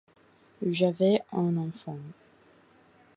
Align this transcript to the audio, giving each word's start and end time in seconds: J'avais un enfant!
J'avais 0.67 1.21
un 1.31 1.57
enfant! 1.57 1.99